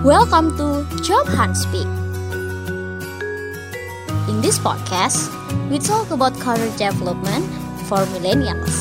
[0.00, 1.84] Welcome to Job Hunt Speak.
[4.32, 5.28] In this podcast,
[5.68, 7.44] we talk about career development
[7.84, 8.72] for millennials.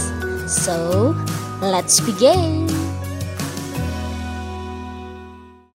[0.47, 1.11] So,
[1.59, 2.71] let's begin.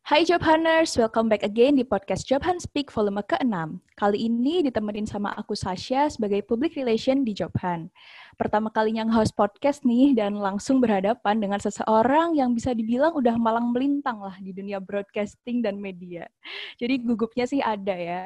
[0.09, 3.52] Hai Job Hunters, welcome back again di podcast Job Hunt Speak volume ke-6.
[4.00, 7.92] Kali ini ditemenin sama aku Sasha sebagai Public Relation di Job Hunt
[8.37, 13.73] pertama kalinya nge-host podcast nih dan langsung berhadapan dengan seseorang yang bisa dibilang udah malang
[13.73, 16.29] melintang lah di dunia broadcasting dan media.
[16.77, 18.23] Jadi gugupnya sih ada ya.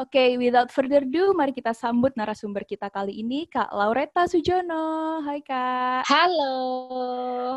[0.00, 5.20] Oke, okay, without further ado, mari kita sambut narasumber kita kali ini, Kak Laureta Sujono.
[5.20, 6.08] Hai Kak.
[6.08, 6.56] Halo.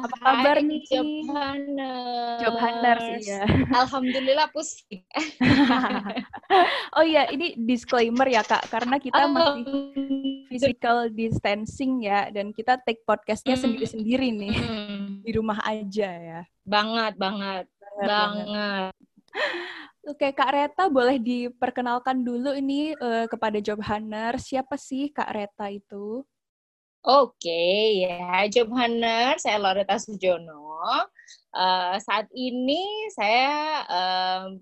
[0.04, 0.82] Apa kabar Hai, nih?
[0.92, 2.40] Job Hunters.
[2.44, 3.42] Job Hunters, iya.
[3.72, 5.06] Alhamdulillah pusing.
[7.00, 13.02] oh iya, ini disclaimer ya Kak, karena kita masih physical distancing ya, dan kita take
[13.04, 13.64] podcastnya Hmm.
[13.64, 16.42] sendiri-sendiri nih Hmm, di rumah aja ya.
[16.66, 18.92] banget, banget, Banget, banget.
[20.06, 24.38] Oke, Kak Reta boleh diperkenalkan dulu ini eh, kepada Job Hunter.
[24.38, 26.22] Siapa sih Kak Reta itu?
[27.06, 27.62] Oke,
[28.02, 31.06] ya, Job Hunter, saya Loreta Sujono.
[31.54, 32.82] Eh, saat ini
[33.14, 33.54] saya
[33.90, 34.62] em,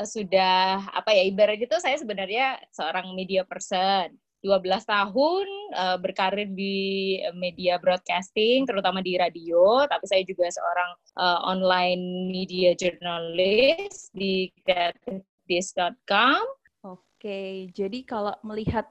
[0.00, 4.12] sudah apa ya ibarat itu saya sebenarnya seorang media person.
[4.40, 5.46] 12 tahun
[5.76, 12.72] eh, berkarir di media broadcasting, terutama di radio, tapi saya juga seorang eh, online media
[12.76, 16.42] journalist di creativedays.com.
[16.88, 18.88] Oke, jadi kalau melihat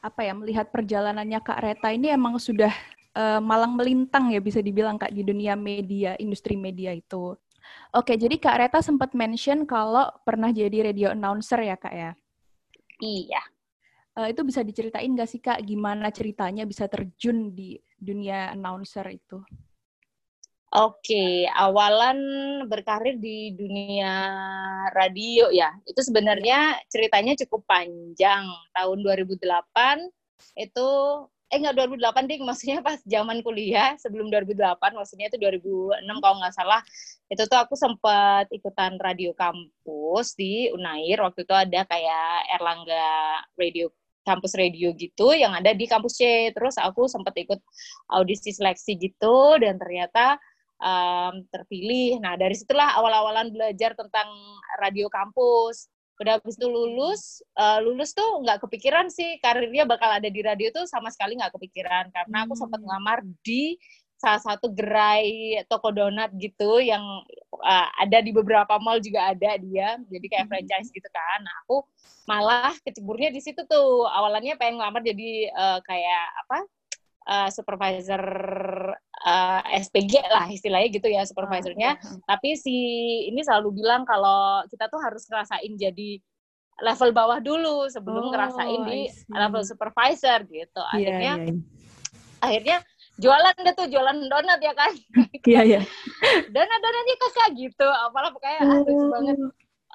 [0.00, 2.72] apa ya, melihat perjalanannya Kak Reta ini emang sudah
[3.16, 7.36] eh, malang melintang ya bisa dibilang Kak di dunia media, industri media itu.
[7.96, 12.12] Oke, jadi Kak Reta sempat mention kalau pernah jadi radio announcer ya Kak ya.
[13.00, 13.42] Iya.
[14.20, 19.40] Eh, itu bisa diceritain nggak sih Kak gimana ceritanya bisa terjun di dunia announcer itu?
[20.70, 22.20] Oke, awalan
[22.68, 24.12] berkarir di dunia
[24.92, 25.72] radio ya.
[25.88, 28.44] Itu sebenarnya ceritanya cukup panjang.
[28.76, 29.40] Tahun 2008
[30.60, 30.88] itu
[31.50, 36.54] eh enggak 2008 ding, maksudnya pas zaman kuliah sebelum 2008, maksudnya itu 2006 kalau nggak
[36.54, 36.80] salah.
[37.26, 41.24] Itu tuh aku sempat ikutan radio kampus di Unair.
[41.24, 43.90] Waktu itu ada kayak Erlangga Radio
[44.26, 46.52] kampus radio gitu yang ada di kampus C.
[46.52, 47.60] Terus aku sempat ikut
[48.12, 50.36] audisi seleksi gitu dan ternyata
[50.80, 52.18] um, terpilih.
[52.20, 54.28] Nah, dari situlah awal-awalan belajar tentang
[54.80, 55.88] radio kampus.
[56.20, 60.68] Udah habis itu lulus, uh, lulus tuh nggak kepikiran sih karirnya bakal ada di radio
[60.68, 62.12] tuh sama sekali nggak kepikiran.
[62.12, 62.92] Karena aku sempat Hmm.
[62.92, 63.80] ngelamar di
[64.20, 67.00] salah satu gerai toko donat gitu yang
[67.56, 69.96] uh, ada di beberapa mall juga ada dia.
[70.12, 70.52] Jadi kayak Hmm.
[70.52, 71.40] franchise gitu kan.
[71.40, 71.88] Nah, aku
[72.28, 74.04] malah keceburnya di situ tuh.
[74.04, 76.58] Awalannya pengen ngelamar jadi uh, kayak apa?
[77.28, 78.22] uh, supervisor
[79.22, 81.96] uh, SPG lah istilahnya gitu ya supervisornya.
[82.00, 82.76] Ah, Tapi si
[83.28, 86.18] ini selalu bilang kalau kita tuh harus ngerasain jadi
[86.80, 89.00] level bawah dulu sebelum Oh, ngerasain di
[89.30, 90.80] level supervisor gitu.
[90.80, 91.54] Iya, Akhirnya iya,
[92.40, 92.76] akhirnya
[93.20, 94.92] jualan deh tuh jualan donat ya kan.
[95.50, 95.80] iya, iya.
[96.48, 97.86] Donat-donatnya kakak gitu.
[97.86, 99.08] Apalah pokoknya lucu Oh.
[99.12, 99.36] banget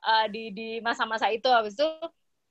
[0.06, 1.88] uh, di di masa-masa itu habis itu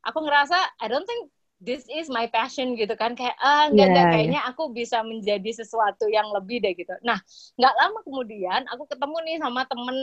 [0.03, 1.31] aku ngerasa I don't think
[1.63, 4.13] this is my passion gitu kan kayak ah enggak Iya, enggak iya.
[4.13, 6.93] kayaknya aku bisa menjadi sesuatu yang lebih deh gitu.
[7.01, 7.17] Nah,
[7.57, 9.97] nggak lama kemudian aku ketemu nih sama temen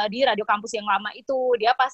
[0.00, 1.36] uh, di radio kampus yang lama itu.
[1.60, 1.92] Dia pas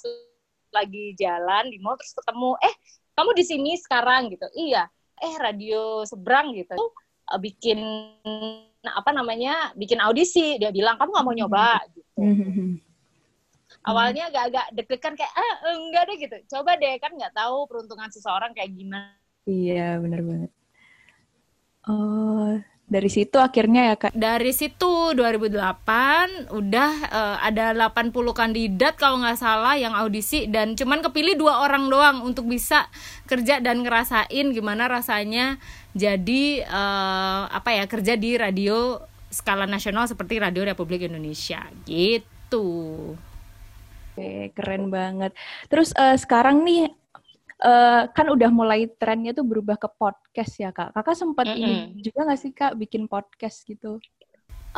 [0.70, 2.74] lagi jalan di mall terus ketemu, "Eh,
[3.16, 4.46] kamu di sini sekarang?" gitu.
[4.54, 4.88] "Iya."
[5.18, 6.72] "Eh, radio seberang gitu."
[7.28, 7.78] Uh, bikin
[8.88, 9.72] apa namanya?
[9.76, 10.56] bikin audisi.
[10.56, 12.80] Dia bilang, "Kamu nggak mau nyoba?" gitu Mhm.
[13.84, 18.52] awalnya agak-agak deg-degan kayak ah enggak deh gitu coba deh kan nggak tahu peruntungan seseorang
[18.56, 19.14] kayak gimana
[19.48, 20.52] Iya, benar banget.
[21.88, 24.12] Oh, dari situ akhirnya ya Kak.
[24.16, 31.04] dari situ 2008 udah eh, ada 80 kandidat kalau nggak salah yang audisi dan cuman
[31.04, 32.88] kepilih dua orang doang untuk bisa
[33.28, 35.60] kerja dan ngerasain gimana rasanya
[35.92, 43.12] jadi eh, apa ya kerja di radio skala nasional seperti Radio Republik Indonesia gitu.
[44.18, 45.36] Oke, keren banget.
[45.68, 46.88] Terus eh, sekarang nih
[47.58, 50.94] eh, kan udah mulai trennya tuh berubah ke podcast ya Kak.
[50.94, 52.02] Kakak sempat ini Mm-mm.
[52.02, 53.98] juga nggak sih Kak bikin podcast gitu?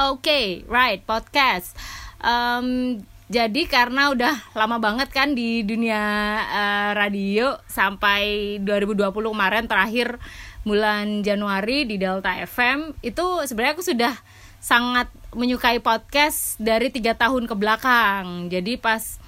[0.00, 1.76] Oke, right, podcast.
[2.24, 3.00] Em,
[3.30, 6.02] jadi karena udah lama banget kan di dunia
[6.40, 10.18] eh, radio sampai 2020 kemarin terakhir
[10.64, 14.14] bulan Januari di Delta FM itu sebenarnya aku sudah
[14.60, 18.52] sangat menyukai podcast dari tiga tahun ke belakang.
[18.52, 19.19] Jadi pas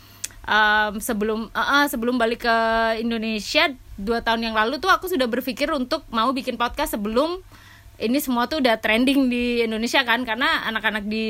[0.46, 2.56] em, sebelum eh, eh, sebelum balik ke
[3.02, 7.42] Indonesia dua tahun yang lalu tuh aku sudah berpikir untuk mau bikin podcast sebelum
[8.02, 10.26] ini semua tuh udah trending di Indonesia kan.
[10.26, 11.26] Karena anak-anak di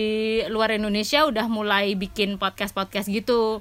[0.48, 3.60] luar Indonesia udah mulai bikin podcast-podcast gitu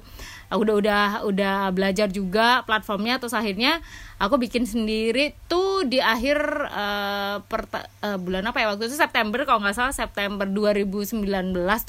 [0.52, 3.80] aku udah udah udah belajar juga platformnya terus akhirnya
[4.20, 6.36] aku bikin sendiri tuh di akhir
[6.68, 7.64] uh, per,
[8.04, 11.24] uh, bulan apa ya waktu itu September kalau nggak salah September 2019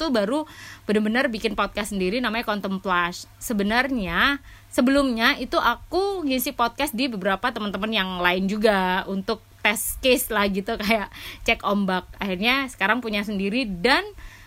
[0.00, 0.48] tuh baru
[0.88, 3.28] benar-benar bikin podcast sendiri namanya Contemplage.
[3.36, 4.40] Sebenarnya
[4.72, 10.48] sebelumnya itu aku ngisi podcast di beberapa teman-teman yang lain juga untuk tes case lah
[10.48, 11.12] gitu kayak
[11.44, 12.08] cek ombak.
[12.16, 14.04] Akhirnya sekarang punya sendiri dan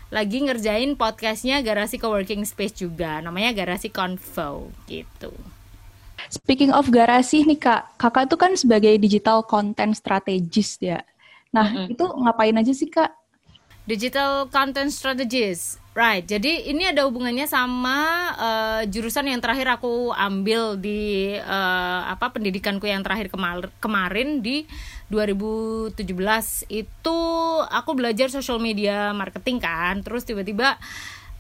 [0.08, 5.36] lagi ngerjain podcastnya Garasi Coworking Space juga, namanya Garasi Convo gitu.
[6.28, 11.00] Speaking of garasi nih kak, kakak itu kan sebagai digital content strategist ya.
[11.56, 11.94] Nah mm -hmm.
[11.96, 13.16] itu ngapain aja sih kak?
[13.88, 16.28] Digital content strategist, right?
[16.28, 18.00] Jadi ini ada hubungannya sama
[18.36, 24.68] uh, jurusan yang terakhir aku ambil di uh, apa pendidikanku yang terakhir kemar kemarin di
[25.08, 26.04] 2017
[26.68, 27.20] itu
[27.64, 30.04] aku belajar social media marketing kan.
[30.04, 30.76] Terus tiba-tiba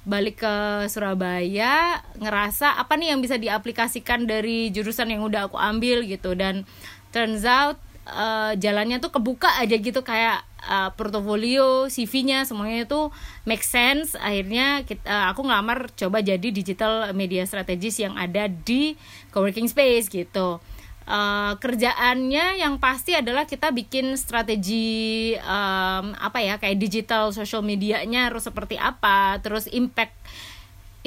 [0.07, 6.07] balik ke Surabaya ngerasa apa nih yang bisa diaplikasikan dari jurusan yang udah aku ambil
[6.07, 6.31] gitu.
[6.31, 6.63] Dan
[7.11, 7.75] turns out
[8.07, 13.11] uh, jalannya tuh kebuka aja gitu kayak uh, portofolio CV-nya semuanya itu
[13.43, 14.15] make sense.
[14.15, 18.95] Akhirnya kita, uh, aku ngelamar coba jadi digital media strategis yang ada di
[19.35, 20.63] coworking space gitu
[21.07, 28.29] uh, kerjaannya yang pasti adalah kita bikin strategi um, apa ya kayak digital social medianya
[28.29, 30.13] harus seperti apa terus impact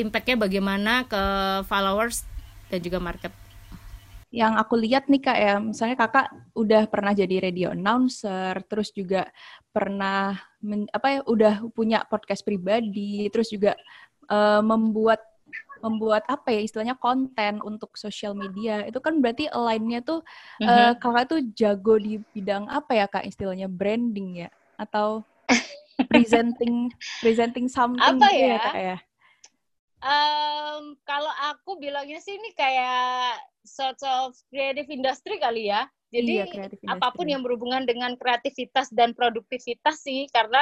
[0.00, 1.22] impactnya bagaimana ke
[1.68, 2.24] followers
[2.72, 3.32] dan juga market.
[4.30, 9.26] Yang aku lihat nih kak ya, misalnya kakak udah pernah jadi radio announcer, terus juga
[9.74, 13.74] pernah men, apa ya, udah punya podcast pribadi, terus juga
[14.30, 15.18] uh, membuat
[15.80, 18.84] membuat apa ya istilahnya konten untuk sosial media.
[18.84, 20.20] Itu kan berarti lainnya tuh
[20.60, 20.68] mm-hmm.
[20.68, 23.66] uh, kakak tuh jago di bidang apa ya kak istilahnya?
[23.66, 24.50] Branding ya?
[24.76, 25.24] Atau
[26.08, 26.88] presenting
[27.24, 28.58] presenting something apa gitu ya, ya?
[28.60, 28.98] Kak ya?
[30.00, 33.36] Um, kalau aku bilangnya sih ini kayak
[33.68, 35.84] sort of creative industry kali ya.
[36.10, 40.58] Jadi iya, apa pun yang berhubungan dengan kreativitas dan produktivitas sih karena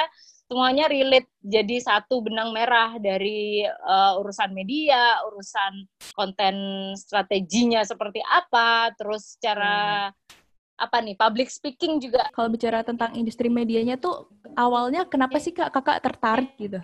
[0.49, 5.85] semuanya relate jadi satu benang merah dari uh, urusan media, urusan
[6.17, 6.57] konten
[6.97, 10.81] strateginya seperti apa, terus cara hmm.
[10.81, 12.25] apa nih public speaking juga.
[12.33, 14.25] Kalau bicara tentang industri medianya tuh
[14.57, 16.81] awalnya kenapa sih kak kakak tertarik gitu?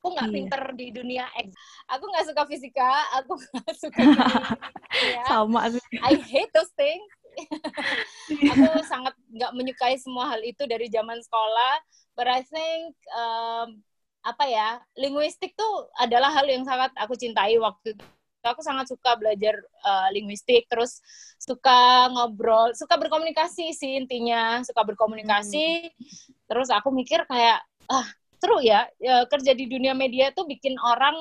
[0.00, 0.36] Aku nggak iya.
[0.36, 1.48] pinter di dunia X.
[1.92, 4.00] Aku nggak suka fisika, aku nggak suka
[4.96, 5.22] dunia.
[5.28, 5.80] Sama sih.
[6.00, 7.04] I hate those things.
[8.52, 11.74] aku sangat nggak menyukai semua hal itu dari zaman sekolah
[12.14, 13.82] but I think um,
[14.24, 18.04] apa ya linguistik tuh adalah hal yang sangat aku cintai waktu itu
[18.44, 21.00] aku sangat suka belajar uh, linguistik terus
[21.40, 26.44] suka ngobrol suka berkomunikasi sih intinya suka berkomunikasi hmm.
[26.48, 28.06] terus aku mikir kayak ah
[28.44, 31.16] seru ya, ya kerja di dunia media tuh bikin orang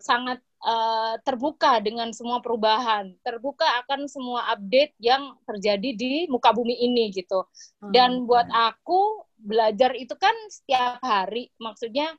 [0.00, 6.74] sangat uh, terbuka dengan semua perubahan, terbuka akan semua update yang terjadi di muka bumi
[6.74, 7.46] ini gitu.
[7.78, 8.26] Dan hmm.
[8.26, 12.10] buat aku belajar itu kan setiap hari, maksudnya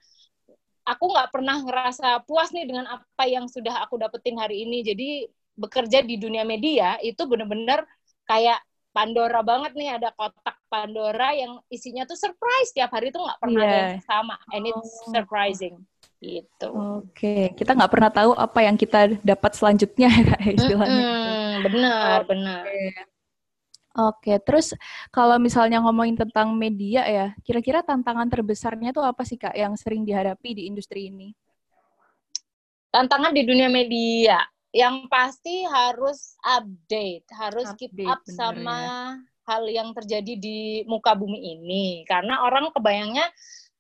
[0.88, 4.82] aku nggak pernah ngerasa puas nih dengan apa yang sudah aku dapetin hari ini.
[4.82, 5.28] Jadi
[5.60, 7.84] bekerja di dunia media itu bener-bener
[8.24, 13.38] kayak Pandora banget nih ada kotak Pandora yang isinya tuh surprise tiap hari tuh nggak
[13.38, 13.70] pernah yeah.
[13.70, 15.14] ada yang sama and it's oh.
[15.14, 15.76] surprising
[16.20, 16.70] gitu.
[17.04, 21.04] Oke, kita nggak pernah tahu apa yang kita dapat selanjutnya ya istilahnya.
[21.04, 22.64] Mm -hmm, benar, benar.
[24.00, 24.78] Oke, terus
[25.10, 30.06] kalau misalnya ngomongin tentang media ya, kira-kira tantangan terbesarnya tuh apa sih Kak yang sering
[30.06, 31.34] dihadapi di industri ini?
[32.94, 34.40] Tantangan di dunia media,
[34.70, 38.98] yang pasti harus update, harus update, keep up bener, sama ya.
[39.50, 42.06] hal yang terjadi di muka bumi ini.
[42.06, 43.26] Karena orang kebayangnya,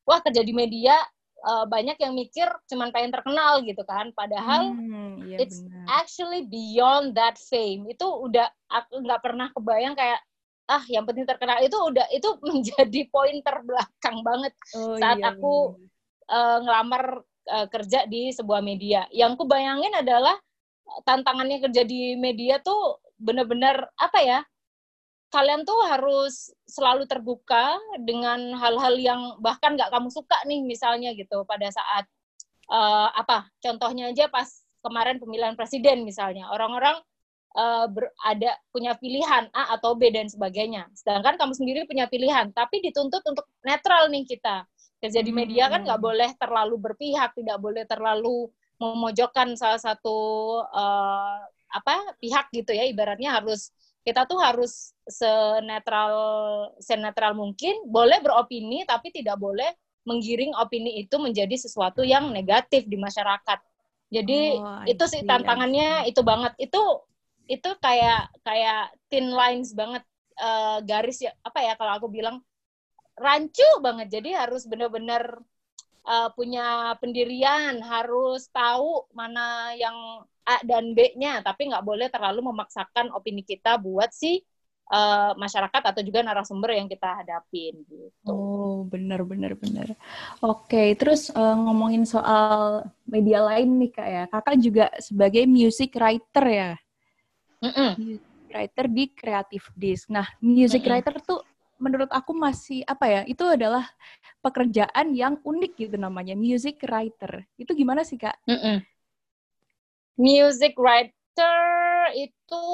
[0.10, 0.98] wah kerja di media
[1.46, 4.12] uh, banyak yang mikir cuman pengen terkenal gitu kan.
[4.15, 5.86] Padahal hmm, iya it's benar.
[6.01, 7.88] actually beyond that fame.
[7.88, 10.19] Itu udah aku nggak pernah kebayang kayak
[10.69, 11.60] ah yang penting terkenal.
[11.63, 15.79] Itu udah itu menjadi poin terbelakang banget oh, saat iya, aku
[16.29, 17.03] uh, ngelamar
[17.50, 19.08] uh, kerja di sebuah media.
[19.12, 20.36] Yang ku bayangin adalah
[21.05, 24.39] tantangannya kerja di media tuh bener-bener apa ya
[25.30, 31.46] kalian tuh harus selalu terbuka dengan hal-hal yang bahkan nggak kamu suka nih misalnya gitu
[31.46, 32.10] pada saat
[32.70, 34.50] uh, apa contohnya aja pas
[34.84, 36.48] kemarin pemilihan presiden misalnya.
[36.52, 37.00] Orang-orang
[37.56, 37.88] uh,
[38.26, 40.88] ada punya pilihan A atau B dan sebagainya.
[40.96, 44.66] Sedangkan kamu sendiri punya pilihan tapi dituntut untuk netral nih kita.
[45.00, 46.08] Kerja di media kan nggak hmm.
[46.12, 50.18] boleh terlalu berpihak tidak boleh terlalu memojokkan salah satu
[50.64, 52.88] uh, apa pihak gitu ya.
[52.88, 53.72] Ibaratnya harus
[54.10, 56.13] kita tuh harus senetral
[56.82, 59.70] senetral mungkin, boleh beropini tapi tidak boleh
[60.10, 63.62] menggiring opini itu menjadi sesuatu yang negatif di masyarakat.
[64.10, 66.58] Jadi Oh, itu sih tantangannya itu banget.
[66.58, 67.06] Itu
[67.46, 70.01] itu kayak kayak thin lines banget
[70.42, 72.42] eh, garis ya apa ya kalau aku bilang
[73.13, 74.10] rancu banget.
[74.10, 75.38] Jadi harus benar-benar
[76.10, 80.25] eh, punya pendirian, harus tahu mana yang
[80.56, 84.32] A dan B-nya, tapi nggak boleh terlalu memaksakan opini kita buat si
[84.98, 88.34] eh, masyarakat atau juga narasumber yang kita hadapin gitu.
[88.34, 89.88] Oh, benar benar benar.
[90.46, 94.24] Oke, terus eh, ngomongin soal media lain nih Kak ya.
[94.34, 96.72] Kakak juga sebagai music writer ya.
[97.63, 98.00] Mm-mm.
[98.00, 100.06] Music writer di Creative Disc.
[100.10, 100.89] Nah, music Mm-mm.
[100.89, 101.39] writer tuh
[101.79, 103.22] menurut aku masih apa ya?
[103.27, 103.86] Itu adalah
[104.46, 107.46] pekerjaan yang unik gitu namanya, music writer.
[107.60, 108.36] Itu gimana sih, Kak?
[108.48, 108.86] Mm-mm.
[110.20, 112.66] Music writer itu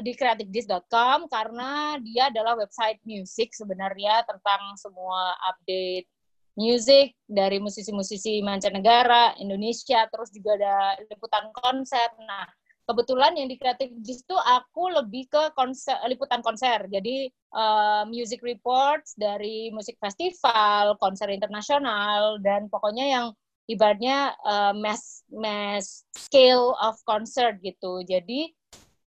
[0.00, 6.08] di creativedisc.com karena dia adalah website musik sebenarnya tentang semua update
[6.56, 12.08] music dari musisi-musisi mancanegara, Indonesia, terus juga ada liputan konser.
[12.24, 12.48] Nah,
[12.88, 16.88] kebetulan yang di Creative itu aku lebih ke konser, liputan konser.
[16.88, 23.26] Jadi eh, music reports dari musik festival, konser internasional, dan pokoknya yang
[23.66, 28.02] ibaratnya eh, mass mass scale of concert gitu.
[28.06, 28.54] Jadi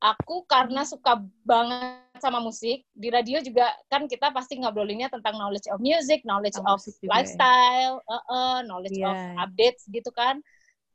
[0.03, 5.67] aku karena suka banget sama musik di radio juga kan kita pasti ngobrolinnya tentang knowledge
[5.71, 7.09] of music, knowledge Tentang of juga ya.
[7.19, 9.43] lifestyle, uh, uh, knowledge of Iya.
[9.43, 10.39] updates gitu kan.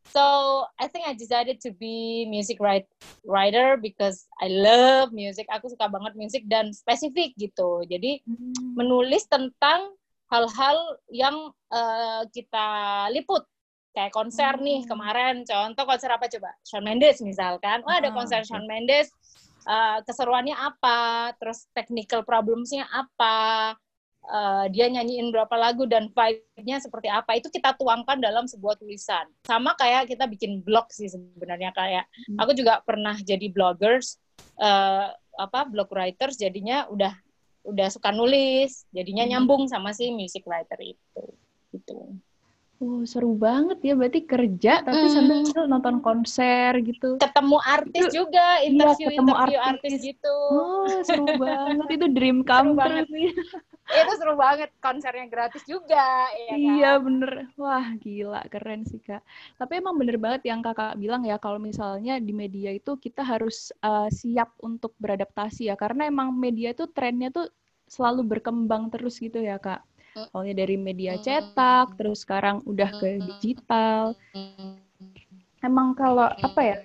[0.09, 0.25] So
[0.81, 2.89] I think I decided to be music write,
[3.29, 5.45] writer because I love music.
[5.53, 7.85] Aku suka banget musik dan spesifik gitu.
[7.85, 8.25] Jadi
[8.73, 9.93] menulis tentang
[10.29, 10.77] hal-hal
[11.11, 11.37] yang
[11.69, 12.69] eh, kita
[13.13, 13.45] liput.
[13.93, 14.63] Kayak konser Hmm.
[14.63, 16.55] nih kemarin contoh konser apa coba?
[16.63, 17.83] Shawn Mendes misalkan.
[17.83, 18.41] Wah ada Ah, konser.
[18.45, 19.11] Shawn Mendes
[19.69, 21.33] eh, keseruannya apa?
[21.37, 23.75] Terus technical problemsnya apa?
[24.29, 27.37] Eh, dia nyanyiin berapa lagu dan vibe-nya seperti apa?
[27.37, 29.25] Itu kita tuangkan dalam sebuah tulisan.
[29.45, 32.39] Sama kayak kita bikin blog sih sebenarnya kayak Hmm.
[32.39, 34.17] aku juga pernah jadi bloggers
[34.59, 35.09] eh,
[35.39, 37.15] apa blog writers jadinya udah
[37.69, 39.31] udah suka nulis jadinya Hmm.
[39.37, 41.25] nyambung sama si music writer itu
[41.71, 42.17] gitu
[42.79, 43.99] Oh, seru banget ya.
[43.99, 45.11] Berarti kerja tapi Hmm.
[45.11, 47.19] sambil nonton konser gitu.
[47.19, 49.91] ketemu artis Itu- juga interview ketemu interview artis.
[49.91, 50.01] artis.
[50.07, 51.89] gitu Oh, seru banget.
[51.91, 53.07] Itu dream come true banget.
[53.89, 54.01] Sih.
[54.05, 56.77] itu seru banget konsernya gratis juga ya kan?
[56.77, 59.25] Iya bener, wah gila keren sih kak.
[59.57, 63.73] Tapi emang bener banget yang kakak bilang ya kalau misalnya di media itu kita harus
[63.81, 67.49] uh, siap untuk beradaptasi ya karena emang media itu trennya tuh
[67.89, 69.81] selalu berkembang terus gitu ya kak.
[70.15, 70.29] Mm.
[70.33, 74.13] Awalnya dari media cetak, terus sekarang udah ke digital.
[75.65, 76.77] Emang kalau apa ya?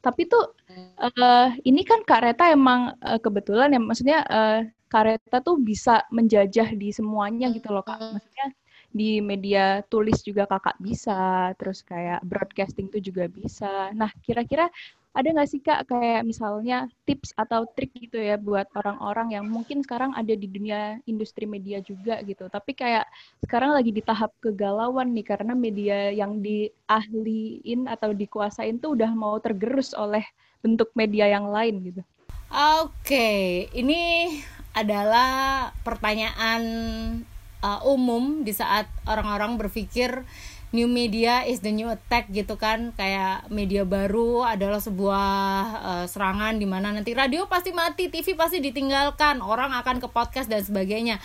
[0.00, 0.56] Tapi tuh
[1.00, 6.02] eh ini kan Kak Reta emang eh, kebetulan ya maksudnya eh, Kak Reta tuh bisa
[6.10, 7.98] menjajah di semuanya gitu loh Kak.
[8.10, 8.46] Maksudnya
[8.90, 13.94] di media tulis juga kakak bisa, terus kayak broadcasting tuh juga bisa.
[13.94, 14.66] Nah, kira-kira
[15.10, 19.82] ada nggak sih kak kayak misalnya tips atau trik gitu ya buat orang-orang yang mungkin
[19.82, 23.10] sekarang ada di dunia industri media juga gitu, tapi kayak
[23.42, 29.34] sekarang lagi di tahap kegalauan nih karena media yang diahliin atau dikuasain tuh udah mau
[29.42, 30.22] tergerus oleh
[30.62, 32.02] bentuk media yang lain gitu.
[32.50, 34.30] Oke, ini
[34.74, 36.62] adalah pertanyaan
[37.64, 40.24] uh, umum di saat orang-orang berpikir
[40.70, 42.94] new media is the new attack gitu kan.
[42.94, 45.28] Kayak media baru adalah sebuah
[45.82, 50.46] uh, serangan di mana nanti radio pasti mati TV pasti ditinggalkan orang akan ke podcast
[50.46, 51.18] dan sebagainya.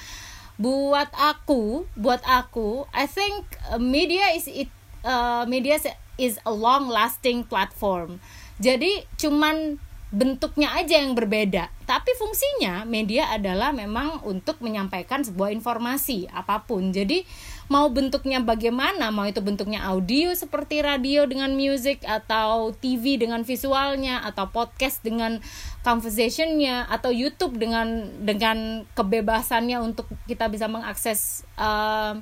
[0.56, 4.72] Buat aku buat aku I think uh, media is it
[5.04, 5.78] uh, media
[6.18, 8.18] is a long lasting platform.
[8.56, 11.74] Jadi cuman bentuknya aja yang berbeda.
[11.86, 16.94] Tapi fungsinya media adalah memang untuk menyampaikan sebuah informasi apa pun.
[16.94, 17.26] Jadi
[17.68, 24.22] mau bentuknya bagaimana mau itu bentuknya audio seperti radio dengan music atau TV dengan visualnya
[24.22, 25.42] atau podcast dengan
[25.82, 32.18] conversationnya atau YouTube dengan dengan kebebasannya untuk kita bisa mengakses uh,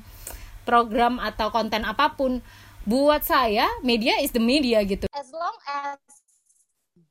[0.64, 2.40] program atau konten apa pun
[2.84, 5.08] buat saya media is the media gitu.
[5.12, 6.23] As long as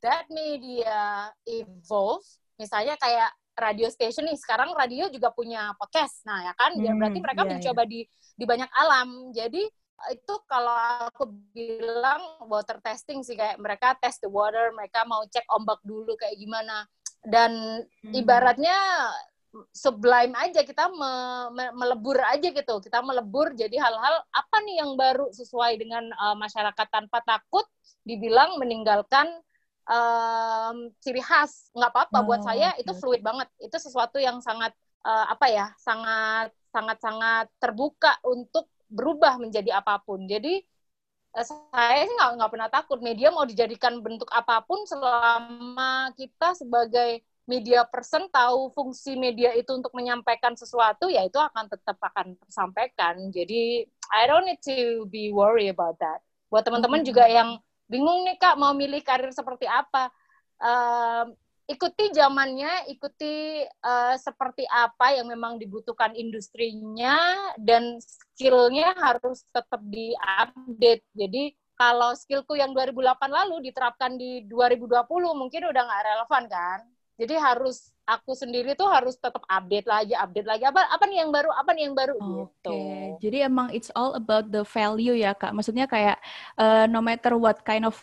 [0.03, 2.27] that media evolve
[2.59, 6.25] misalnya kayak radio station nih sekarang radio juga punya podcast.
[6.25, 6.73] Nah ya kan?
[6.81, 8.01] Ya Hmm, berarti mereka iya, mencoba di
[8.33, 9.09] di banyak alam.
[9.33, 9.63] Jadi
[10.11, 10.75] itu kalau
[11.07, 16.17] aku bilang water testing sih kayak mereka test the water mereka mau cek ombak dulu
[16.17, 16.89] kayak gimana.
[17.23, 18.13] Dan Hmm.
[18.17, 18.75] ibaratnya
[19.77, 22.81] sublime aja kita me- me- melebur aja gitu.
[22.81, 27.69] Kita melebur jadi hal-hal apa nih yang baru sesuai dengan uh, masyarakat tanpa takut?
[28.03, 29.29] Dibilang meninggalkan
[29.93, 32.19] um, ciri khas nggak apa-apa.
[32.25, 33.49] Buat Oh, saya oke, itu fluid banget.
[33.61, 34.73] Itu sesuatu yang sangat
[35.05, 40.25] uh, apa ya sangat sangat sangat terbuka untuk berubah menjadi apa pun.
[40.25, 40.65] Jadi
[41.37, 42.99] eh, saya sih nggak nggak pernah takut.
[43.05, 49.75] Media mau dijadikan bentuk apa pun selama kita sebagai media person tahu fungsi media itu
[49.75, 53.19] untuk menyampaikan sesuatu ya itu akan tetap akan tersampaikan.
[53.35, 56.23] Jadi I don't need to be worry about that.
[56.53, 57.09] Buat teman-teman Mhm.
[57.09, 57.59] juga yang
[57.93, 60.09] bingung nih kak mau milih karir seperti apa?
[60.57, 61.37] Em,
[61.69, 67.21] ikuti zamannya ikuti eh, seperti apa yang memang dibutuhkan industrinya
[67.61, 71.05] dan skillnya harus tetap diupdate.
[71.13, 75.05] Jadi kalau skillku yang 2008 lalu diterapkan di 2020
[75.37, 76.81] mungkin udah nggak relevan kan?
[77.21, 81.31] Jadi harus aku sendiri tuh harus tetap update lagi update lagi apa apa nih yang
[81.31, 82.77] baru apa nih yang baru Oke, gitu
[83.23, 85.55] jadi emang it's all about the value ya kak.
[85.55, 86.19] Maksudnya kayak
[86.59, 87.95] eh, no matter what kind of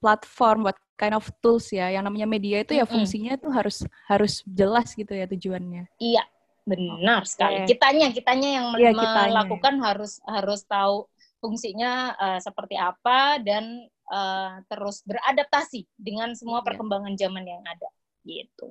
[0.00, 2.92] platform, what kind of tools ya, yang namanya media itu ya Mm-mm.
[3.00, 5.88] fungsinya tuh harus harus jelas gitu ya tujuannya.
[6.00, 6.22] Iya,
[6.68, 7.30] benar Oke.
[7.32, 7.56] sekali.
[7.68, 9.28] Kitanya, kitanya yang Iya, kitanya.
[9.32, 11.08] melakukan harus harus tahu
[11.40, 16.68] fungsinya eh, seperti apa dan eh, terus beradaptasi dengan semua Iya.
[16.72, 17.88] perkembangan zaman yang ada.
[18.26, 18.66] Gitu.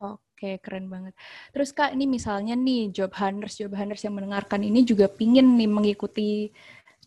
[0.00, 1.12] Oke, keren banget.
[1.52, 5.68] Terus Kak, ini misalnya nih job hunters, job hunters yang mendengarkan ini juga pingin nih
[5.68, 6.48] mengikuti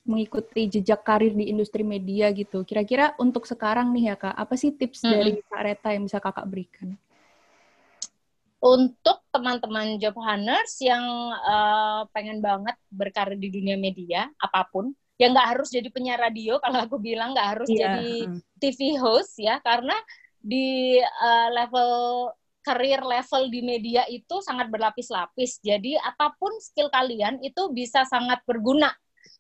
[0.04, 2.62] mengikuti jejak karir di industri media gitu.
[2.62, 5.14] Kira-kira untuk sekarang nih ya Kak, apa sih tips Mm-mm.
[5.18, 6.94] dari Kak Reta yang bisa Kakak berikan?
[8.62, 11.02] Untuk teman-teman job hunters yang
[11.34, 16.60] eh, pengen banget berkarir di dunia media, apa pun, ya nggak harus jadi penyiar radio,
[16.64, 18.40] kalau aku bilang nggak harus jadi mm.
[18.62, 19.98] TV host ya karena
[20.44, 21.92] di uh, level
[22.64, 25.60] career level di media itu sangat berlapis-lapis.
[25.62, 28.90] Jadi apa pun skill kalian itu bisa sangat berguna.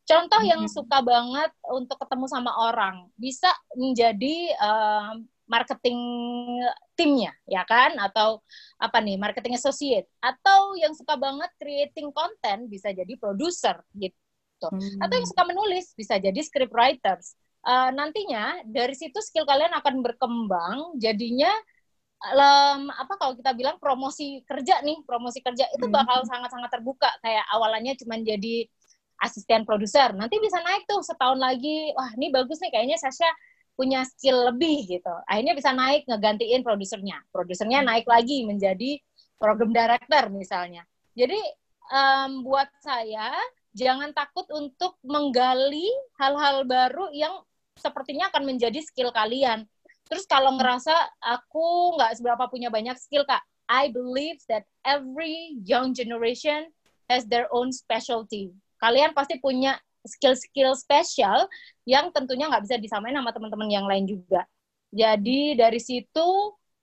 [0.04, 0.72] Contoh yang Mhm.
[0.72, 3.48] suka banget untuk ketemu sama orang bisa
[3.80, 5.16] menjadi uh,
[5.48, 6.00] marketing
[6.96, 8.40] timnya ya kan atau
[8.80, 14.16] apa nih marketing associate atau yang suka banget creating content bisa jadi produser gitu
[15.04, 17.36] atau yang suka menulis bisa jadi script writers.
[17.64, 21.52] Eh, nantinya dari situ skill kalian akan berkembang jadinya
[22.24, 25.96] em, apa kalau kita bilang promosi kerja nih promosi kerja itu Hmm.
[25.96, 27.12] bakal sangat-sangat terbuka.
[27.20, 28.68] Kayak awalnya cuma jadi
[29.20, 30.16] asisten produser.
[30.16, 31.92] Nanti bisa naik tuh setahun lagi.
[31.96, 33.28] Wah ini bagus nih kayaknya Sasha
[33.76, 35.12] punya skill lebih gitu.
[35.28, 37.20] Akhirnya bisa naik ngegantiin produsernya.
[37.34, 39.00] Produsernya naik lagi menjadi
[39.42, 40.88] program director misalnya.
[41.18, 41.40] Jadi
[41.92, 43.34] em, buat saya
[43.74, 45.90] jangan takut untuk menggali
[46.22, 47.42] hal-hal baru yang
[47.74, 49.66] sepertinya akan menjadi skill kalian.
[50.08, 55.96] Terus kalau ngerasa aku nggak seberapa punya banyak skill kak, I believe that every young
[55.96, 56.70] generation
[57.08, 58.52] has their own specialty.
[58.84, 61.48] Kalian pasti punya skill-skill spesial
[61.88, 64.44] yang tentunya nggak bisa disamain sama teman-teman yang lain juga.
[64.92, 66.28] Jadi dari situ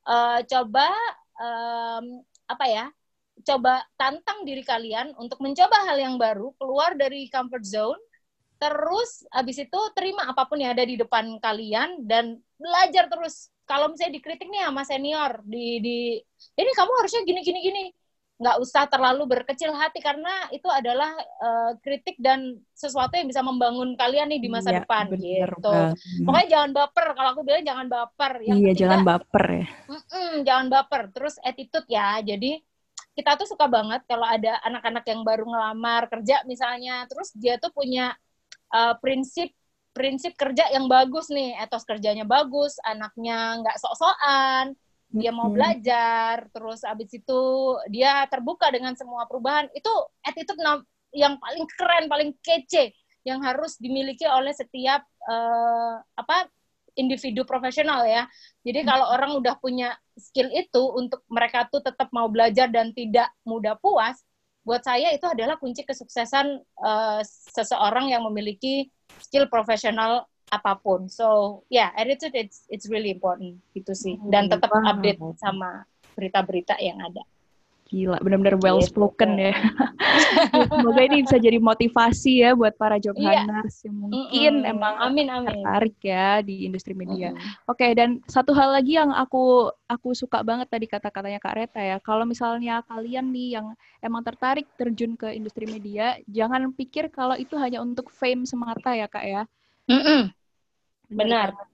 [0.09, 0.89] eh, coba
[1.37, 2.87] em, apa ya?
[3.41, 8.01] Coba tantang diri kalian untuk mencoba hal yang baru, keluar dari comfort zone,
[8.61, 13.49] terus abis itu terima apa pun yang ada di depan kalian dan belajar terus.
[13.65, 15.99] Kalau misalnya dikritik nih sama senior di di
[16.59, 17.85] ini kamu harusnya gini gini gini,
[18.41, 23.95] nggak usah terlalu berkecil hati karena itu adalah eh, kritik dan sesuatu yang bisa membangun
[23.95, 25.71] kalian nih di masa Iya, depan bener gitu.
[25.71, 25.97] banget.
[26.27, 27.07] Pokoknya jangan baper.
[27.17, 28.33] Kalau aku bilang jangan baper.
[28.43, 29.67] Yang iya, ketiga, jangan baper ya.
[29.91, 31.03] Mm-mm, jangan baper.
[31.15, 32.09] Terus attitude ya.
[32.21, 32.51] Jadi
[33.17, 37.71] kita tuh suka banget kalau ada anak-anak yang baru ngelamar kerja misalnya, terus dia tuh
[37.75, 38.15] punya
[38.75, 39.51] uh, prinsip
[39.91, 44.79] prinsip kerja yang bagus nih, etos kerjanya bagus, anaknya nggak sok-sokan,
[45.11, 47.41] dia mau belajar, terus abis itu
[47.91, 49.67] dia terbuka dengan semua perubahan.
[49.75, 49.91] Itu
[50.23, 50.63] attitude
[51.11, 52.95] yang paling keren, paling kece
[53.27, 56.47] yang harus dimiliki oleh setiap eh, apa
[56.95, 58.31] individu profesional ya.
[58.63, 63.31] Jadi kalau orang udah punya skill itu untuk mereka tuh tetap mau belajar dan tidak
[63.43, 64.23] mudah puas,
[64.65, 67.21] buat saya itu adalah kunci kesuksesan eh,
[67.57, 68.89] seseorang yang memiliki
[69.21, 71.07] skill profesional apa pun.
[71.07, 74.19] So, yeah, attitude it's it's really important gitu sih.
[74.29, 75.87] Dan Oh, tetap update sama
[76.19, 77.23] berita-berita yang ada.
[77.91, 79.51] Gila, benar-benar well spoken Gitu.
[79.51, 79.55] ya.
[80.71, 83.43] Semoga ini bisa jadi motivasi ya buat para job Iya.
[83.43, 84.71] hunters yang mungkin Mm-mm.
[84.79, 85.51] emang amin amin.
[85.51, 87.35] tertarik ya di industri media.
[87.35, 87.67] Mm-mm.
[87.67, 91.99] Oke, dan satu hal lagi yang aku aku suka banget tadi kata-katanya Kak Reta ya.
[91.99, 93.67] Kalau misalnya kalian nih yang
[93.99, 99.11] emang tertarik terjun ke industri media, jangan pikir kalau itu hanya untuk fame semata ya
[99.11, 99.43] Kak ya.
[99.91, 100.31] Mm-mm.
[101.11, 101.49] Bener Benar.
[101.59, 101.70] banget.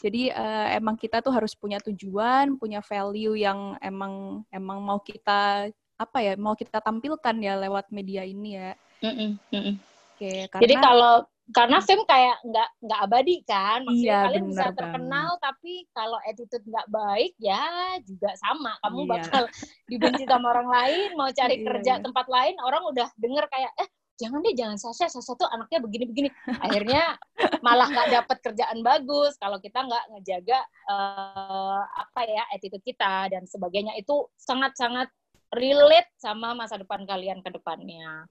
[0.00, 5.68] Jadi eh, emang kita tuh harus punya tujuan, punya value yang emang emang mau kita
[6.00, 8.72] apa ya, mau kita tampilkan ya lewat media ini ya.
[9.04, 9.36] Mm-mm.
[9.52, 9.74] Mm-mm.
[10.16, 11.14] Oke, Jadi karena kalau
[11.50, 16.62] karena fame kayak nggak nggak abadi kan maksudnya Iya, kalian bisa terkenal tapi kalau attitude
[16.62, 17.66] nggak baik ya
[18.06, 19.10] juga sama kamu Iya.
[19.18, 19.42] bakal
[19.90, 22.02] dibenci sama orang lain mau cari Iya, kerja iya.
[22.06, 23.88] tempat lain orang udah denger kayak eh
[24.20, 26.28] jangan deh jangan Sasha Sasha tuh anaknya begini begini
[26.60, 27.16] akhirnya
[27.64, 29.36] malah nggak dapet kerjaan bagus.
[29.40, 30.58] Kalau kita nggak ngejaga
[30.92, 35.08] eh, apa ya attitude kita dan sebagainya itu sangat sangat
[35.56, 38.28] relate sama masa depan kalian ke depannya.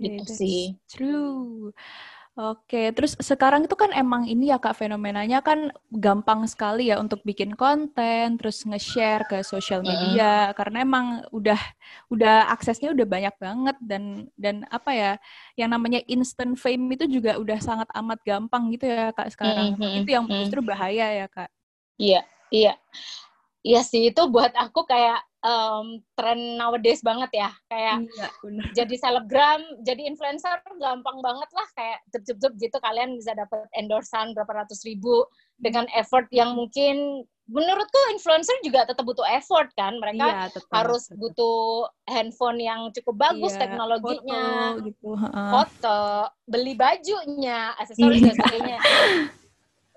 [0.00, 0.62] Oke, gitu sih.
[0.88, 1.70] True.
[2.32, 7.20] Oke, terus sekarang itu kan emang ini ya Kak fenomenanya kan gampang sekali ya untuk
[7.28, 11.60] bikin konten, terus nge-share ke sosial media karena emang udah
[12.08, 15.12] udah aksesnya udah banyak banget dan dan apa ya,
[15.60, 19.76] yang namanya instant fame itu juga udah sangat amat gampang gitu ya Kak sekarang.
[19.76, 20.32] Mm, mm, Itu yang mm.
[20.40, 21.52] justru bahaya ya Kak.
[22.00, 22.80] Iya, iya.
[23.60, 27.50] Iya sih, itu buat aku kayak em, tren nowadays banget ya.
[27.66, 28.26] Kayak Iya,
[28.72, 31.68] jadi selebgram, jadi influencer gampang banget lah.
[31.74, 35.26] Kayak jep-jep-jep gitu, kalian bisa dapat endorsan berapa ratus ribu
[35.58, 39.98] dengan effort yang mungkin, menurutku influencer juga tetap butuh effort kan.
[39.98, 41.18] Mereka Iya, tetap, harus tetap.
[41.20, 44.46] butuh handphone yang cukup bagus Iya, teknologinya,
[44.78, 45.08] foto gitu.
[45.50, 46.00] foto,
[46.46, 48.38] beli bajunya, aksesoris dan Iya.
[48.38, 48.78] sebagainya.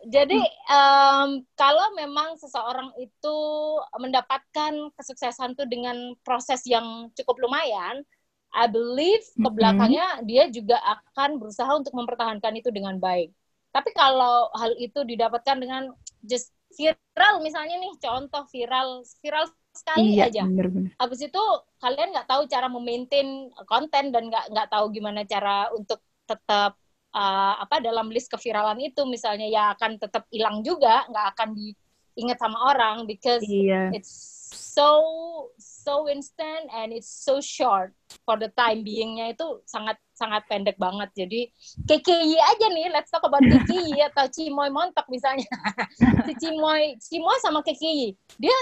[0.05, 0.37] Jadi
[0.69, 3.37] em, kalau memang seseorang itu
[3.97, 8.05] mendapatkan kesuksesan tuh dengan proses yang cukup lumayan,
[8.53, 13.33] I believe ke belakangnya dia juga akan berusaha untuk mempertahankan itu dengan baik.
[13.73, 15.89] Tapi kalau hal itu didapatkan dengan
[16.21, 20.91] just viral misalnya nih contoh viral viral sekali Iya, aja benar-benar.
[20.95, 21.39] habis itu
[21.83, 26.79] kalian nggak tahu cara memaintain konten dan nggak nggak tahu gimana cara untuk tetap
[27.15, 32.37] uh, apa dalam list keviralan itu misalnya ya akan tetap hilang juga nggak akan diingat
[32.37, 33.95] sama orang because Iya.
[33.95, 34.11] it's
[34.51, 34.91] so
[35.55, 37.95] so instant and it's so short.
[38.25, 41.13] For the time beingnya itu sangat sangat pendek banget.
[41.13, 41.47] Jadi
[41.85, 45.45] KKI aja nih let's talk about KKI atau Cimoy Montok misalnya.
[46.27, 48.57] Si Cimoy Cimoy sama KKI dia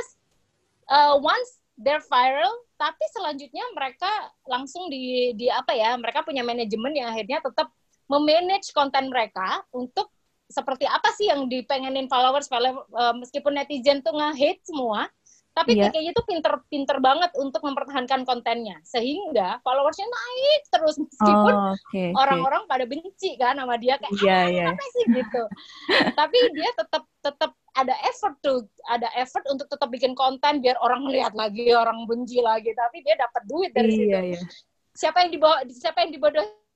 [0.92, 4.12] uh, once they're viral tapi selanjutnya mereka
[4.44, 7.72] langsung di di apa ya mereka punya manajemen yang akhirnya tetap
[8.13, 10.13] memanage konten mereka untuk
[10.45, 15.10] seperti apa sih yang dipengenin followers follow- uh, meskipun netizen tuh nge-hate semua
[15.54, 15.93] tapi Iya.
[15.93, 22.17] kayaknya tuh pinter-pinter banget untuk mempertahankan kontennya sehingga followersnya naik terus meskipun Oh, oke, oke.
[22.17, 24.65] orang-orang pada benci kan sama dia kayak Iya, "Ah, iya.
[24.73, 25.43] apa sih gitu
[26.19, 31.06] tapi dia tetap tetap ada effort tuh ada effort untuk tetap bikin konten biar orang
[31.10, 34.41] lihat lagi orang benci lagi tapi dia dapat duit dari situ Iya, iya.
[34.97, 36.17] siapa yang dibawa siapa yang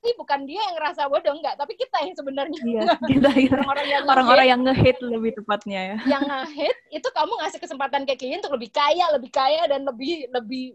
[0.08, 4.04] dibodohi bukan dia yang ngerasa bodoh enggak tapi kita yang sebenarnya Iya, kita orang-orang yang
[4.08, 5.98] orang-orang yang nge-hate lebih tepatnya ya.
[6.08, 10.28] yang nge-hate itu kamu ngasih kesempatan kayak gini untuk lebih kaya lebih kaya dan lebih
[10.32, 10.66] lebih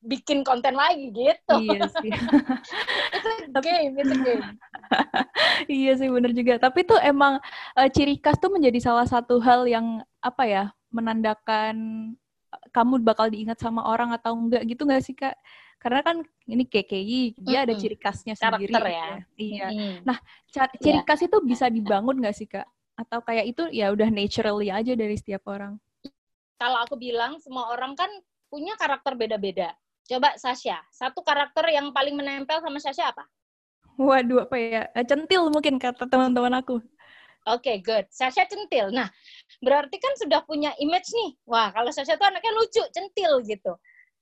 [0.00, 2.08] bikin konten lagi gitu iya sih.
[3.44, 4.44] itu game itu game
[5.70, 6.58] iya sih bener juga.
[6.58, 7.38] Tapi tuh emang
[7.78, 11.76] eh, ciri khas tuh menjadi salah satu hal yang apa ya menandakan
[12.50, 15.36] eh, kamu bakal diingat sama orang atau enggak gitu nggak sih kak?
[15.80, 17.80] Karena kan ini KKI dia ada Mm-mm.
[17.80, 18.68] ciri khasnya sendiri.
[18.68, 19.14] Karakter gitu ya.
[19.40, 19.66] Iya.
[19.72, 19.96] Mm.
[20.04, 20.18] Nah,
[20.52, 21.06] Ca- ciri Iya.
[21.08, 22.68] khas itu bisa dibangun nggak sih kak?
[23.00, 25.80] Atau kayak itu ya udah naturally aja dari setiap orang?
[26.60, 28.12] kalau aku bilang semua orang kan
[28.52, 29.72] punya karakter beda-beda.
[30.04, 33.24] Coba Sasha, satu karakter yang paling menempel sama Sasha apa?
[33.96, 34.82] Waduh apa ya?
[34.92, 36.84] Eh, Centil mungkin kata teman-teman aku.
[37.48, 38.04] Oke, good.
[38.12, 38.92] Sasha centil.
[38.92, 39.08] Nah,
[39.64, 41.40] berarti kan sudah punya image nih.
[41.48, 43.72] Wah, kalau Sasha tuh anaknya lucu, centil gitu.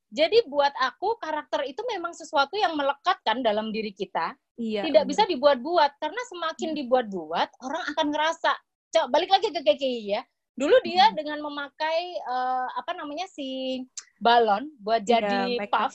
[0.09, 4.33] Jadi buat aku karakter itu memang sesuatu yang melekat kan dalam diri kita.
[4.57, 4.83] Iya.
[4.89, 5.11] Tidak bener.
[5.13, 8.53] bisa dibuat-buat karena semakin dibuat-buat orang akan ngerasa.
[8.89, 10.23] Coba balik lagi ke KKI ya.
[10.59, 11.15] Dulu dia Hmm.
[11.15, 13.79] dengan memakai eh, apa namanya si
[14.19, 15.95] balon buat Iya, jadi make puff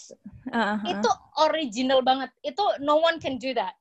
[0.55, 0.79] ah.
[0.87, 1.09] itu
[1.43, 2.31] original banget.
[2.39, 3.75] Itu no one can do that.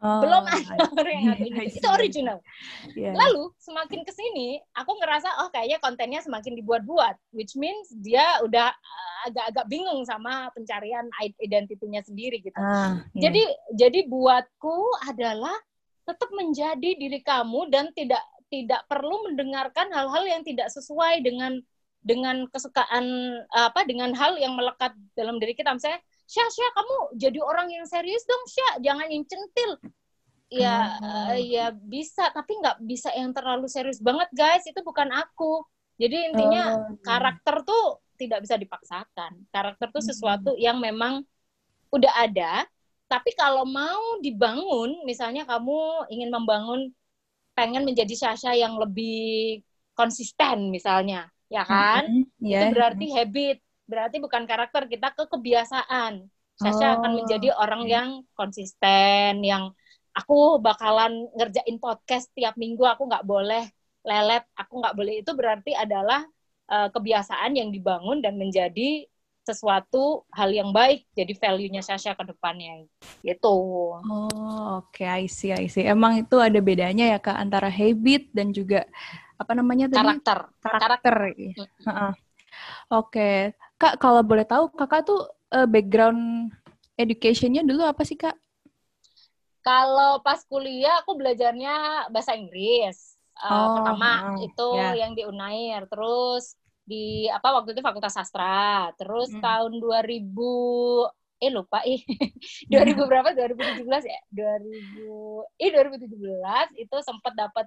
[0.00, 1.84] Oh, Belum ada orang yang ngakuin itu.
[1.92, 2.38] original.
[2.96, 3.12] iya.
[3.12, 8.72] Lalu semakin ke sini, aku ngerasa oh kayaknya kontennya semakin dibuat-buat, which means dia udah
[8.72, 11.04] uh, agak-agak bingung sama pencarian
[11.36, 12.56] identitinya sendiri gitu.
[12.56, 13.28] Ah, iya.
[13.28, 13.42] Jadi
[13.76, 15.52] jadi buatku adalah
[16.08, 21.60] tetap menjadi diri kamu dan tidak tidak perlu mendengarkan hal-hal yang tidak sesuai dengan
[22.00, 23.04] dengan kesukaan
[23.52, 27.84] apa dengan hal yang melekat dalam diri kita misalnya Syah Syah kamu jadi orang yang
[27.90, 28.74] serius dong Syah.
[28.86, 29.70] Jangan yang centil.
[30.50, 30.98] Ya
[31.34, 34.62] eh, ya bisa tapi nggak bisa yang terlalu serius banget guys.
[34.66, 35.66] Itu bukan aku.
[35.98, 37.02] Jadi intinya Oh, iya.
[37.02, 39.32] karakter tuh tidak bisa dipaksakan.
[39.50, 40.10] Karakter tuh Hmm.
[40.10, 41.26] sesuatu yang memang
[41.90, 42.62] udah ada
[43.10, 46.80] tapi kalau mau dibangun misalnya kamu ingin membangun
[47.58, 49.58] pengen menjadi Sasha yang lebih
[49.98, 51.26] konsisten misalnya.
[51.50, 52.06] Ya kan?
[52.06, 52.70] Mm-mm, itu iya.
[52.70, 53.58] berarti habit
[53.90, 59.74] berarti bukan karakter kita ke kebiasaan Sasha Oh, akan menjadi orang yang konsisten yang
[60.14, 63.66] aku bakalan ngerjain podcast tiap minggu aku nggak boleh
[64.06, 66.22] lelet aku nggak boleh itu berarti adalah
[66.70, 69.08] uh, kebiasaan yang dibangun dan menjadi
[69.40, 72.86] sesuatu hal yang baik jadi value-nya Sasha ke depannya
[73.24, 73.56] gitu.
[73.98, 74.28] Oh,
[74.84, 75.08] oke, okay.
[75.08, 75.82] I see, I see.
[75.82, 78.84] Emang itu ada bedanya ya Kak antara habit dan juga
[79.40, 80.04] apa namanya tadi?
[80.04, 80.38] Karakter.
[80.60, 80.80] Karakter.
[80.84, 81.14] Karakter.
[81.24, 82.12] Mm -hmm.
[82.92, 83.08] Oke.
[83.08, 83.38] Okay.
[83.80, 85.24] Kak, kalau boleh tahu Kakak tuh
[85.56, 86.52] uh, background
[87.00, 88.36] education-nya dulu apa sih, Kak?
[89.64, 93.16] Kalau pas kuliah aku belajarnya bahasa Inggris.
[93.40, 94.92] Uh, oh, pertama uh, itu yeah.
[95.00, 98.92] yang di Unair, terus di apa waktu itu Fakultas Sastra.
[99.00, 99.40] Terus hmm.
[99.40, 100.28] tahun 2000
[101.40, 102.04] eh lupa ih.
[102.70, 103.32] 2000 berapa?
[103.32, 104.20] 2017 ya?
[104.30, 107.66] 2000 eh 2017 itu sempat dapat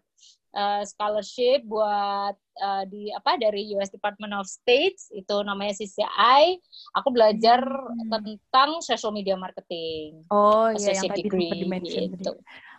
[0.53, 5.09] uh, scholarship buat uh, di apa dari US Department of States.
[5.09, 6.61] Itu namanya CCI
[6.93, 8.13] aku belajar hmm.
[8.13, 10.21] tentang social media marketing.
[10.29, 11.65] Oh iya yang tadi degree,
[12.13, 12.37] gitu.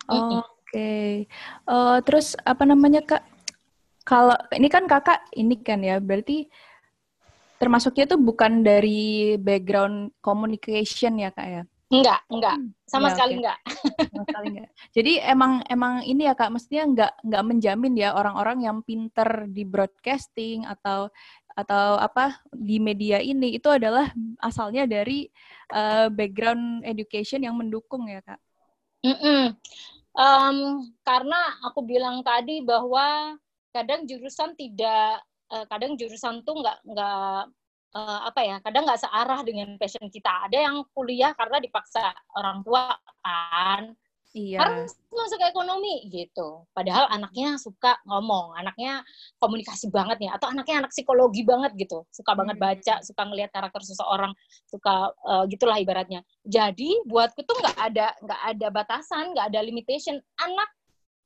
[0.08, 0.46] oh, oke.
[0.70, 1.26] Okay.
[1.66, 3.22] uh, terus apa namanya kak?
[4.04, 6.44] Kalau ini kan kakak ini kan ya berarti
[7.64, 11.62] termasuknya itu bukan dari background communication ya kak ya?
[11.88, 12.70] Enggak, enggak, hmm.
[12.84, 13.40] sama ya, sekali okay.
[13.40, 13.58] enggak.
[14.12, 14.70] sama sekali enggak.
[14.92, 19.64] Jadi emang emang ini ya kak, mestinya enggak enggak menjamin ya orang-orang yang pinter di
[19.64, 21.08] broadcasting atau
[21.54, 24.10] atau apa di media ini itu adalah
[24.42, 25.30] asalnya dari
[25.72, 28.40] uh, background education yang mendukung ya kak.
[29.00, 29.42] Mm -mm.
[30.14, 30.58] Um,
[31.00, 33.38] karena aku bilang tadi bahwa
[33.74, 37.40] kadang jurusan tidak uh, kadang jurusan tuh nggak nggak
[37.94, 40.48] uh, apa ya kadang nggak searah dengan passion kita.
[40.50, 42.92] Ada yang kuliah karena dipaksa orang tua
[43.24, 43.96] kan.
[44.34, 44.58] Iya.
[44.66, 46.66] harus masuk ke ekonomi gitu.
[46.74, 49.06] Padahal anaknya suka ngomong anaknya
[49.38, 52.02] komunikasi banget nih atau anaknya anak psikologi banget gitu.
[52.10, 52.66] Suka banget hmm.
[52.66, 54.34] baca suka ngelihat karakter seseorang
[54.66, 56.26] suka uh, gitulah ibaratnya.
[56.42, 60.18] Jadi buatku tuh nggak ada nggak ada batasan nggak ada limitation.
[60.42, 60.66] Anak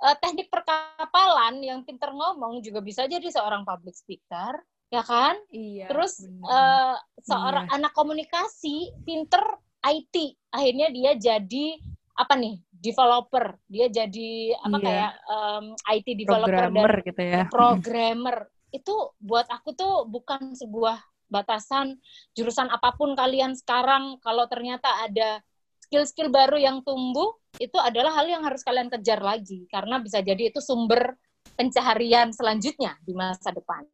[0.02, 4.58] uh, teknik perkapalan yang pinter ngomong juga bisa jadi seorang public speaker,
[4.90, 5.38] ya kan?
[5.50, 5.86] Iya.
[5.90, 7.74] Terus uh, seorang iya.
[7.78, 9.42] anak komunikasi pinter
[9.82, 11.78] IT, akhirnya dia jadi
[12.18, 12.58] apa nih?
[12.78, 13.58] developer.
[13.66, 14.86] Dia jadi apa iya.
[14.86, 17.42] kayak um, IT developer programmer dan gitu ya.
[17.50, 18.36] programmer.
[18.70, 22.00] Itu buat aku tuh bukan sebuah batasan
[22.32, 25.44] jurusan apa pun kalian sekarang kalau ternyata ada
[25.88, 30.52] skill-skill baru yang tumbuh itu adalah hal yang harus kalian kejar lagi karena bisa jadi
[30.52, 31.16] itu sumber
[31.56, 33.88] pencaharian selanjutnya di masa depan.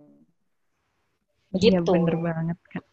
[1.54, 1.78] Iya, Begitu.
[1.78, 2.84] Iya bener banget kak.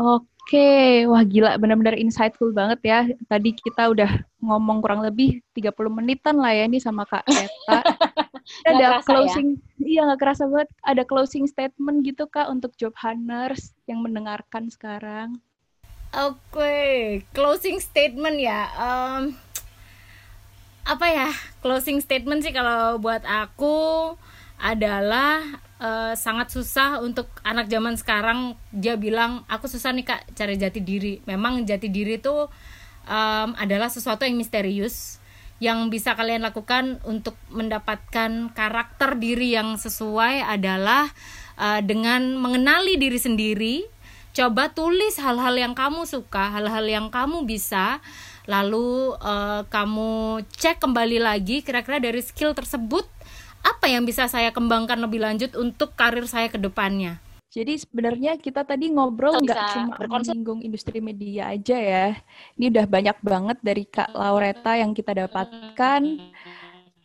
[0.00, 3.00] Oke, wah gila benar-benar insightful banget ya.
[3.30, 4.10] Tadi kita udah
[4.42, 7.80] ngomong kurang lebih 30 menitan lah ya ini sama Kak Eta.
[8.72, 9.04] ada ya?
[9.04, 9.84] closing, ya?
[9.84, 10.72] iya nggak kerasa banget.
[10.82, 15.38] Ada closing statement gitu Kak untuk job hunters yang mendengarkan sekarang.
[16.10, 16.94] Oke, okay.
[17.30, 18.66] closing statement ya.
[18.74, 19.38] Um,
[20.90, 21.30] apa ya
[21.62, 24.10] closing statement sih kalau buat aku
[24.58, 25.38] adalah
[25.78, 30.82] uh, sangat susah untuk anak zaman sekarang dia bilang aku susah nih kak cari jati
[30.82, 32.50] diri memang jati diri itu
[33.06, 35.22] um, adalah sesuatu yang misterius
[35.60, 41.06] yang bisa kalian lakukan untuk mendapatkan karakter diri yang sesuai adalah
[41.60, 43.99] uh, dengan mengenali diri sendiri
[44.30, 47.98] coba tulis hal-hal yang kamu suka hal-hal yang kamu bisa
[48.46, 53.06] lalu uh, kamu cek kembali lagi kira-kira dari skill tersebut
[53.60, 57.20] apa yang bisa saya kembangkan lebih lanjut untuk karir saya ke depannya.
[57.50, 62.06] Jadi sebenarnya kita tadi ngobrol nggak cuma menyinggung industri media aja ya.
[62.54, 66.00] Ini udah banyak banget dari Kak Laureta yang kita dapatkan.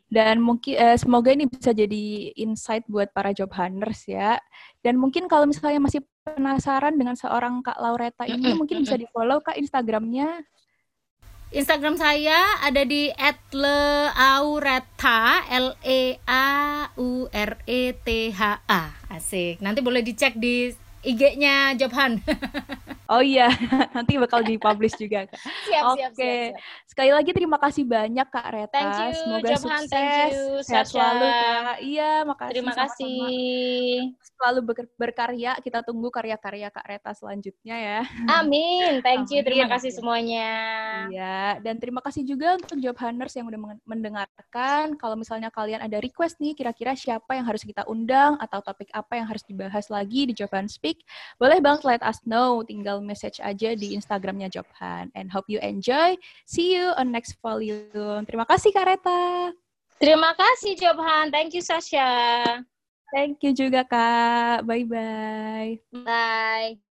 [0.05, 4.37] Dan mungkin eh, semoga ini bisa jadi insight buat para job hunters ya.
[4.79, 9.41] Dan mungkin kalau misalnya masih penasaran dengan seorang Kak Laureta ini, mungkin bisa di follow
[9.41, 10.45] Kak Instagramnya
[11.55, 13.07] Instagram saya ada di
[13.55, 18.91] @leaureta L E A U R E T H A.
[19.07, 19.63] Asik.
[19.63, 20.67] Nanti boleh dicek di
[21.05, 22.19] IG-nya Jobhan.
[23.15, 23.47] oh iya,
[23.95, 25.39] nanti bakal dipublish juga Kak.
[25.39, 25.99] Siap, Oke.
[25.99, 26.53] Siap, siap, siap.
[26.85, 28.75] Sekali lagi terima kasih banyak Kak Reta.
[28.75, 29.91] Thank you, Semoga Jobhan, sukses.
[29.91, 31.77] Thank you, Sehat selalu Kak.
[31.79, 32.51] Iya, makasih.
[32.51, 33.19] Terima kasih.
[34.35, 35.51] Selalu ber berkarya.
[35.63, 37.99] Kita tunggu karya-karya Kak Reta selanjutnya ya.
[38.27, 38.99] Amin.
[38.99, 39.39] Thank you.
[39.39, 39.47] Amin.
[39.47, 40.49] Terima kasih semuanya.
[41.07, 44.99] Iya, dan terima kasih juga untuk Job Hunters yang udah mendengarkan.
[44.99, 49.15] Kalau misalnya kalian ada request nih, kira-kira siapa yang harus kita undang atau topik apa
[49.15, 51.03] yang harus dibahas lagi di Job Speak
[51.35, 52.63] boleh banget let us know.
[52.63, 55.13] Tinggal message aja di Instagramnya Jobhan.
[55.13, 56.17] And hope you enjoy.
[56.49, 58.25] See you on next volume.
[58.25, 59.53] Terima kasih Kak Reta.
[60.01, 61.29] Terima kasih Jobhan.
[61.29, 62.09] Thank you Sasha.
[63.13, 64.65] Thank you juga Kak.
[64.65, 66.03] Bye-bye.
[66.03, 66.81] Bye.